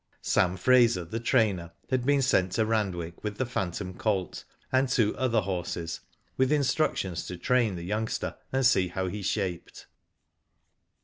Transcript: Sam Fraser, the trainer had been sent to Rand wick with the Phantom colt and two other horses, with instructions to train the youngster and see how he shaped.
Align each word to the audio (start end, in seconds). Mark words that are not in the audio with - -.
Sam 0.23 0.57
Fraser, 0.57 1.05
the 1.05 1.19
trainer 1.19 1.73
had 1.91 2.07
been 2.07 2.23
sent 2.23 2.53
to 2.53 2.65
Rand 2.65 2.95
wick 2.95 3.23
with 3.23 3.37
the 3.37 3.45
Phantom 3.45 3.93
colt 3.93 4.45
and 4.71 4.89
two 4.89 5.15
other 5.15 5.41
horses, 5.41 5.99
with 6.37 6.51
instructions 6.51 7.23
to 7.27 7.37
train 7.37 7.75
the 7.75 7.83
youngster 7.85 8.35
and 8.51 8.65
see 8.65 8.87
how 8.87 9.05
he 9.09 9.21
shaped. 9.21 9.85